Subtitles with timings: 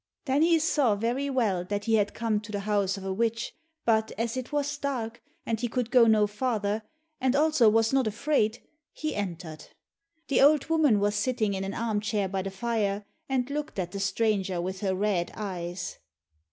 [0.25, 3.53] Then he saw very well that he had come to the house of a witch,
[3.85, 6.81] but as it was dark, and he could not go farther,
[7.19, 9.65] and also was not afraid, he entered.
[10.27, 13.99] The old woman was sitting in an armchair by the fire, and looked at the
[13.99, 15.99] stranger with her red eyes.